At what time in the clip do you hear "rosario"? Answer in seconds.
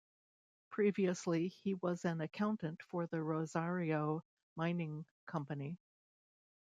3.21-4.23